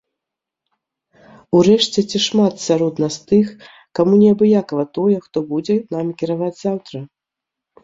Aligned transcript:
Урэшце 1.59 1.99
ці 2.13 2.17
шмат 2.27 2.63
сярод 2.67 3.03
нас 3.05 3.19
тых, 3.33 3.53
каму 4.01 4.15
неабыякава 4.23 4.83
тое, 5.01 5.15
хто 5.29 5.37
будзе 5.55 5.75
намі 5.95 6.11
кіраваць 6.25 6.53
заўтра? 6.65 6.97